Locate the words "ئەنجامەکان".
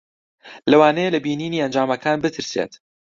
1.63-2.17